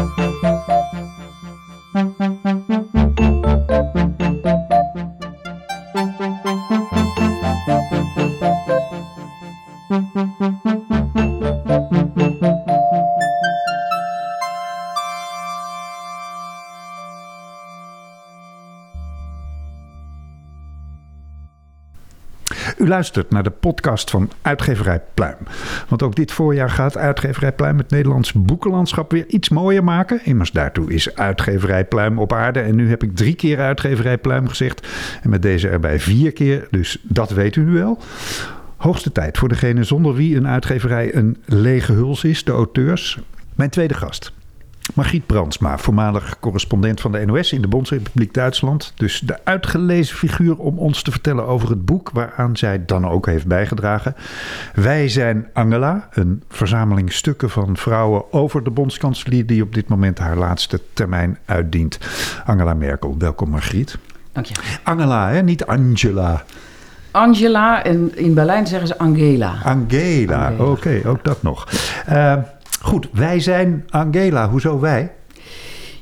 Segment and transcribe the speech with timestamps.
[0.00, 0.29] U
[22.90, 25.36] luistert naar de podcast van Uitgeverij Pluim.
[25.88, 30.20] Want ook dit voorjaar gaat Uitgeverij Pluim het Nederlands boekenlandschap weer iets mooier maken.
[30.24, 32.60] Immers daartoe is Uitgeverij Pluim op aarde.
[32.60, 34.88] En nu heb ik drie keer Uitgeverij Pluim gezegd.
[35.22, 36.66] En met deze erbij vier keer.
[36.70, 37.98] Dus dat weet u nu wel.
[38.76, 43.18] Hoogste tijd voor degene zonder wie een uitgeverij een lege huls is, de auteurs.
[43.54, 44.32] Mijn tweede gast.
[44.94, 48.92] Margriet Brandsma, voormalig correspondent van de NOS in de Bondsrepubliek Duitsland.
[48.96, 53.26] Dus de uitgelezen figuur om ons te vertellen over het boek waaraan zij dan ook
[53.26, 54.14] heeft bijgedragen.
[54.74, 60.18] Wij zijn Angela, een verzameling stukken van vrouwen over de bondskanselier die op dit moment
[60.18, 61.98] haar laatste termijn uitdient.
[62.44, 63.98] Angela Merkel, welkom Margriet.
[64.32, 64.54] Dank je.
[64.82, 65.42] Angela, hè?
[65.42, 66.44] niet Angela.
[67.10, 69.54] Angela en in Berlijn zeggen ze Angela.
[69.64, 70.64] Angela, Angela.
[70.64, 71.68] oké, ook dat nog.
[72.08, 72.34] Uh,
[72.80, 74.48] Goed, wij zijn Angela.
[74.48, 75.12] Hoezo wij?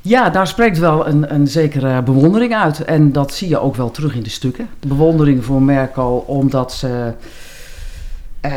[0.00, 2.84] Ja, daar spreekt wel een, een zekere bewondering uit.
[2.84, 4.68] En dat zie je ook wel terug in de stukken.
[4.80, 7.12] De bewondering voor Merkel omdat ze
[8.42, 8.52] uh,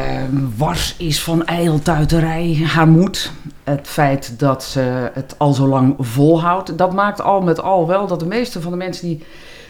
[0.57, 3.31] wars is van ijltuiterij, haar moed.
[3.63, 6.77] Het feit dat ze het al zo lang volhoudt.
[6.77, 9.23] Dat maakt al met al wel dat de meeste van de mensen die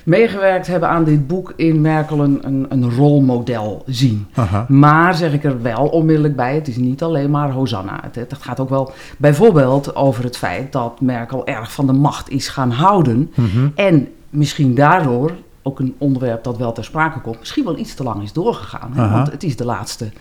[0.06, 4.28] meegewerkt hebben aan dit boek in Merkel een, een, een rolmodel zien.
[4.34, 4.66] Aha.
[4.68, 8.00] Maar zeg ik er wel onmiddellijk bij, het is niet alleen maar Hosanna.
[8.02, 12.30] Het, het gaat ook wel bijvoorbeeld over het feit dat Merkel erg van de macht
[12.30, 13.32] is gaan houden.
[13.36, 13.68] Mhm.
[13.76, 18.04] En misschien daardoor, ook een onderwerp dat wel ter sprake komt, misschien wel iets te
[18.04, 18.92] lang is doorgegaan.
[18.96, 19.10] Hè?
[19.10, 20.12] Want het is de laatste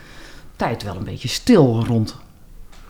[0.57, 2.17] tijd wel een beetje stil rond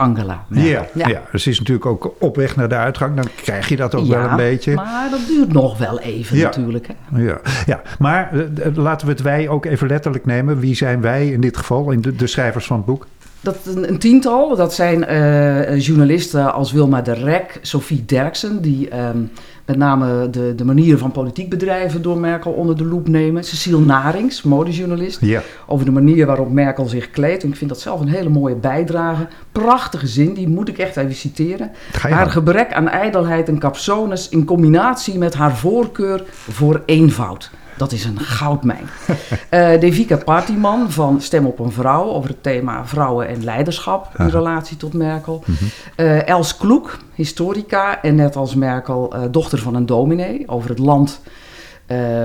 [0.01, 0.45] Angela.
[0.49, 1.23] Ja, ja.
[1.33, 3.17] dus ze is natuurlijk ook op weg naar de uitgang.
[3.17, 4.75] Dan krijg je dat ook Ja, wel een beetje.
[4.75, 6.45] Maar dat duurt nog wel even Ja.
[6.45, 6.87] natuurlijk.
[6.87, 7.23] Hè?
[7.23, 7.83] Ja, ja.
[7.99, 10.59] maar eh, eh, laten we het wij ook even letterlijk nemen.
[10.59, 13.07] Wie zijn wij in dit geval, in de, de schrijvers van het boek?
[13.41, 18.89] Dat een, een tiental, dat zijn eh, journalisten als Wilma de Rek, Sophie Derksen, die
[18.89, 19.19] ehm,
[19.67, 23.45] met name de, de manier van politiek bedrijven door Merkel onder de loep nemen.
[23.45, 27.43] Cecile Narings, modejournalist, Ja, over de manier waarop Merkel zich kleedt.
[27.43, 29.27] En ik vind dat zelf een hele mooie bijdrage.
[29.53, 31.71] Prachtige zin, die moet ik echt even citeren.
[31.93, 37.51] Haar gebrek aan ijdelheid en capsones in combinatie met haar voorkeur voor eenvoud.
[37.81, 38.85] Dat is een goudmijn.
[39.49, 44.29] Eh Devika Partiman van Stem op een Vrouw over het thema vrouwen en leiderschap in
[44.29, 45.43] relatie tot Merkel.
[45.47, 45.65] Mhm.
[45.97, 50.79] Eh, Els Kloek, historica en net als Merkel eh, dochter van een dominee over het
[50.79, 51.21] land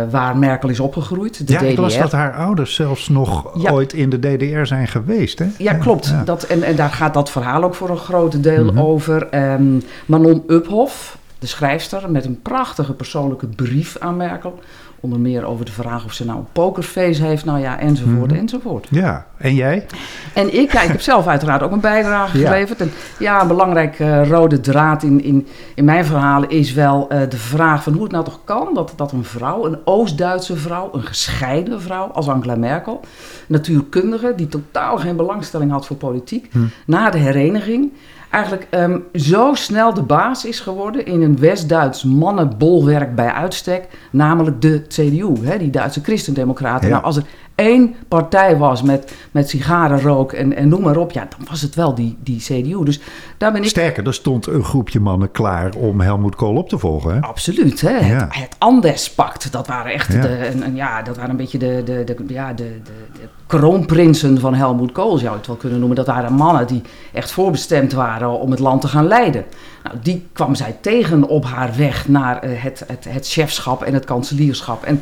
[0.10, 1.66] waar Merkel is opgegroeid, de ja DDR.
[1.66, 3.72] ik las dat haar ouders zelfs nog Ja.
[3.72, 5.40] ooit in de DDR zijn geweest.
[5.40, 5.46] Hè?
[5.58, 6.08] Ja, klopt.
[6.08, 6.24] ja.
[6.24, 8.80] Dat, en, en daar gaat dat verhaal ook voor een groot deel Mhm.
[8.80, 9.28] over.
[9.30, 14.60] Ehm, Manon Uphoff, de schrijfster, met een prachtige persoonlijke brief aan Merkel.
[15.00, 18.40] Onder meer over de vraag of ze nou een pokerface heeft, nou ja, enzovoort, Mhm.
[18.40, 18.88] enzovoort.
[18.92, 19.86] Ja, en jij?
[20.34, 22.48] En ik, ja, ik heb zelf uiteraard ook een bijdrage Ja.
[22.48, 22.82] geleverd.
[22.82, 27.30] En ja, een belangrijk eh, rode draad in, in, in mijn verhalen is wel eh,
[27.30, 30.90] de vraag van hoe het nou toch kan dat, dat een vrouw, een Oost-Duitse vrouw,
[30.94, 33.00] een gescheiden vrouw als Angela Merkel,
[33.48, 36.60] natuurkundige die totaal geen belangstelling had voor politiek, Hm.
[36.86, 37.92] na de hereniging
[38.36, 44.62] eigenlijk ehm, zo snel de baas is geworden in een West-Duits mannenbolwerk bij uitstek, namelijk
[44.62, 46.88] de CDU, hè, die Duitse christendemocraten.
[46.88, 46.94] Ja.
[46.94, 47.24] Nou, als er
[47.56, 51.76] één partij was met, met sigarenrook en, en noem maar op, ja, dan was het
[51.76, 52.84] wel die, die CDU.
[52.84, 53.00] Dus
[53.38, 56.78] daar ben ik Sterker, er stond een groepje mannen klaar om Helmoet Kool op te
[56.78, 57.14] volgen.
[57.14, 57.22] Hè?
[57.22, 57.98] Absoluut, hè?
[57.98, 58.04] Ja.
[58.06, 60.22] Het, het Andes-pact, dat waren echt Ja.
[60.22, 64.54] de, ja, dat waren een beetje de, de, de, ja, de, de, de kroonprinsen van
[64.54, 65.98] Helmoet Kool, zou je het wel kunnen noemen.
[65.98, 66.82] Dat waren mannen die
[67.14, 69.46] echt voorbestemd waren om het land te gaan leiden.
[69.84, 73.94] Nou, die kwam zij tegen op haar weg naar eh, het, het, het chefschap en
[73.94, 74.84] het kanselierschap.
[74.84, 75.02] En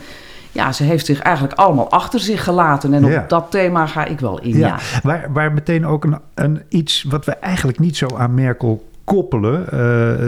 [0.54, 2.94] ja, ze heeft zich eigenlijk allemaal achter zich gelaten.
[2.94, 3.22] En Ja.
[3.22, 4.80] op dat thema ga ik wel in, ja.
[5.04, 9.66] Waar, waar meteen ook een, een iets wat we eigenlijk niet zo aan Merkel koppelen,
[9.66, 9.72] eh,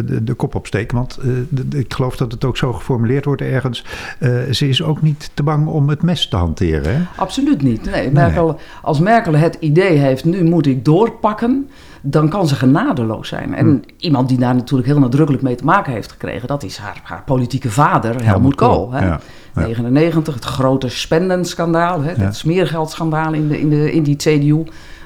[0.06, 0.98] de, de kop opsteken.
[0.98, 3.86] Want eh, de- ik geloof dat het ook zo geformuleerd wordt ergens.
[4.20, 6.96] Eh, ze is ook niet te bang om het mes te hanteren.
[6.96, 7.02] Hè?
[7.16, 7.86] Absoluut niet.
[7.92, 11.70] Nee, Merkel, Als Merkel het idee heeft, nu moet ik doorpakken,
[12.06, 13.56] dan kan ze genadeloos zijn.
[13.56, 13.82] En Hmm.
[13.98, 17.24] iemand die daar natuurlijk heel nadrukkelijk mee te maken heeft gekregen, dat is haar, haar
[17.26, 18.92] politieke vader, Helmut Kool.
[18.92, 19.06] hè.
[19.06, 19.20] Ja,
[19.56, 19.62] ja.
[19.66, 24.64] 99, het grote spendenschandaal, hè, het smeergeldschandaal in, de, in, de, in die CDU.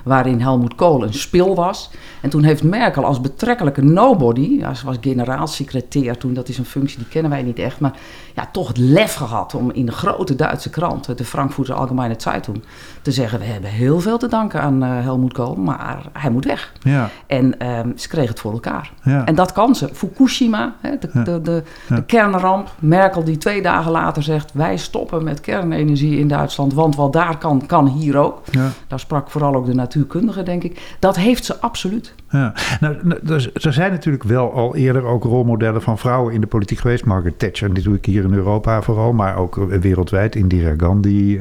[0.09, 1.89] Waarin Helmoet Kool een spil was.
[2.21, 6.65] En toen heeft Merkel als betrekkelijke nobody, ja, ze was generaalsecretair toen, dat is een
[6.65, 7.93] functie die kennen wij niet echt, maar
[8.35, 12.63] ja, toch het lef gehad om in de grote Duitse krant, de Frankfurter Allgemeine Zeitung,
[13.01, 16.45] te zeggen: We hebben heel veel te danken aan uh, Helmoet Kool, maar hij moet
[16.45, 16.73] weg.
[16.79, 17.09] Ja.
[17.27, 18.91] En um, ze kreeg het voor elkaar.
[19.03, 19.25] Ja.
[19.25, 19.89] En dat kan ze.
[19.93, 21.23] Fukushima, hè, de, Ja.
[21.23, 22.71] de, de, de kernramp.
[22.79, 27.37] Merkel die twee dagen later zegt: Wij stoppen met kernenergie in Duitsland, want wat daar
[27.37, 28.41] kan, kan hier ook.
[28.51, 28.69] Ja.
[28.87, 30.95] Daar sprak vooral ook de natuurkundige, denk ik.
[30.99, 32.13] Dat heeft ze absoluut.
[32.29, 36.41] Ja, nou, nou, er, er zijn natuurlijk wel al eerder ook rolmodellen van vrouwen in
[36.41, 37.05] de politiek geweest.
[37.05, 40.35] Margaret Thatcher, dit doe ik hier in Europa vooral, maar ook eh, wereldwijd.
[40.35, 41.39] Indira Gandhi.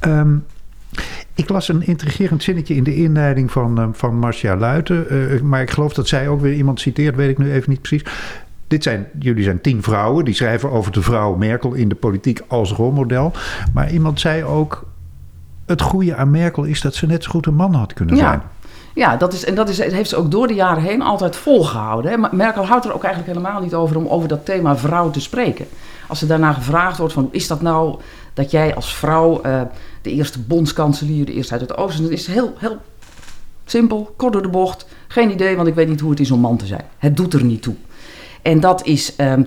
[0.00, 0.36] Ehm,
[1.34, 5.06] ik las een intrigerend zinnetje in de inleiding van, eh, van Marcia Luiten.
[5.48, 8.04] maar ik geloof dat zij ook weer iemand citeert, weet ik nu even niet precies.
[8.66, 12.40] Dit zijn, jullie zijn tien vrouwen, die schrijven over de vrouw Merkel in de politiek
[12.46, 13.32] als rolmodel.
[13.74, 14.84] Maar iemand zei ook,
[15.66, 18.42] het goede aan Merkel is dat ze net zo goed een man had kunnen zijn.
[18.94, 22.10] Ja, dat is, en dat is, heeft ze ook door de jaren heen altijd volgehouden.
[22.10, 22.16] Hè.
[22.16, 25.20] Maar Merkel houdt er ook eigenlijk helemaal niet over om over dat thema vrouw te
[25.20, 25.66] spreken.
[26.08, 28.00] Als er daarna gevraagd wordt van hoe is dat nou
[28.34, 29.60] dat jij als vrouw eh,
[30.02, 32.76] de eerste bondskanselier, de eerste uit het oosten, dat is heel, heel
[33.64, 34.86] simpel, kort door de bocht.
[35.08, 36.84] Geen idee, want ik weet niet hoe het is om man te zijn.
[36.98, 37.74] Het doet er niet toe.
[38.42, 39.42] En dat is, ehm,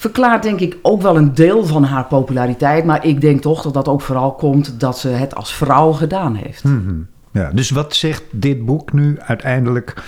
[0.00, 2.84] verklaart denk ik ook wel een deel van haar populariteit.
[2.84, 6.34] Maar ik denk toch dat dat ook vooral komt dat ze het als vrouw gedaan
[6.34, 6.64] heeft.
[6.64, 6.94] Mhm.
[7.32, 10.02] Ja, dus wat zegt dit boek nu uiteindelijk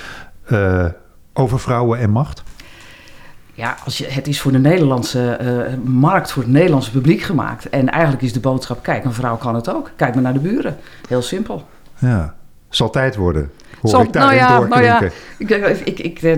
[0.45, 0.87] eh,
[1.33, 2.43] over vrouwen en macht?
[3.55, 7.69] Ja, als je, het is voor de Nederlandse eh, markt, voor het Nederlandse publiek gemaakt.
[7.69, 9.91] En eigenlijk is de boodschap, kijk, een vrouw kan het ook.
[9.97, 10.77] Kijk maar naar de buren.
[11.09, 11.67] Heel simpel.
[11.99, 12.35] Ja,
[12.75, 13.51] zal tijd worden.
[13.83, 15.01] Hoor Zal- ik daarin nou ja, nou ja,
[15.39, 16.37] ik, ik, ik, eh,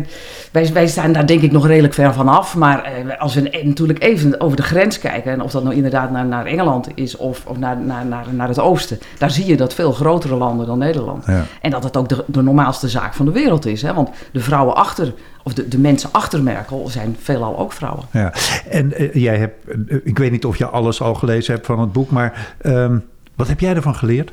[0.53, 2.57] wij, wij staan daar denk ik nog redelijk ver van af.
[2.57, 5.33] Maar eh, als we eh, natuurlijk even over de grens kijken...
[5.33, 8.49] en of dat nou inderdaad naar, naar Engeland is of, of naar, naar, naar, naar
[8.49, 8.99] het oosten...
[9.19, 11.27] daar zie je dat veel grotere landen dan Nederland.
[11.27, 11.45] Ja.
[11.61, 13.83] En dat het ook de, de normaalste zaak van de wereld is.
[13.83, 13.95] Hè?
[13.95, 18.05] Want de vrouwen achter, of de, de mensen achter Merkel zijn veelal ook vrouwen.
[18.11, 18.33] Ja.
[18.71, 19.67] En jij hebt,
[20.05, 22.99] ik weet niet of je alles al gelezen hebt van het boek, maar ehm,
[23.35, 24.33] wat heb jij ervan geleerd?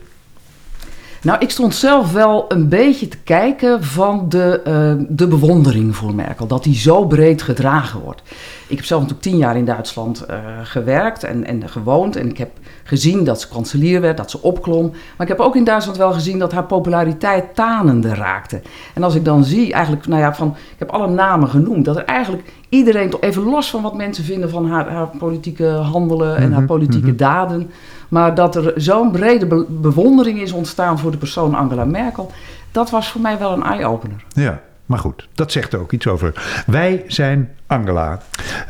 [1.24, 6.16] Nou, ik stond zelf wel een beetje te kijken van de, eh, de bewondering voor
[6.16, 6.48] Merkel.
[6.48, 8.22] Dat die zo breed gedragen wordt.
[8.68, 12.16] Ik heb zelf natuurlijk tien jaar in Duitsland eh, gewerkt en, en gewoond.
[12.16, 12.50] En ik heb
[12.84, 14.90] gezien dat ze kanselier werd, dat ze opklom.
[14.90, 18.62] Maar ik heb ook in Duitsland wel gezien dat haar populariteit tanende raakte.
[18.94, 21.86] En als ik dan zie, eigenlijk, nou ja, van, ik heb alle namen genoemd.
[21.86, 25.66] Dat er eigenlijk iedereen, toch even los van wat mensen vinden van haar, haar politieke
[25.68, 27.16] handelen en haar Mhm, politieke mhm.
[27.16, 27.72] daden.
[28.10, 32.32] Maar dat er zo'n brede be- bewondering is ontstaan voor de persoon Angela Merkel,
[32.72, 34.24] dat was voor mij wel een eye-opener.
[34.34, 36.64] Ja, maar goed, dat zegt ook iets over.
[36.68, 38.20] Wij zijn Angela.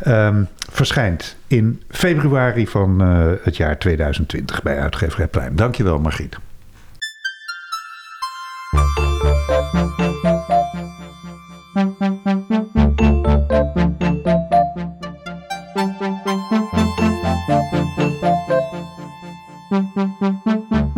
[0.04, 5.56] Ehm, verschijnt in februari van eh, het jaar 2020 bij uitgeverij Pluim.
[5.56, 6.38] Dankjewel, Margriet.
[19.72, 20.91] Mm-hmm.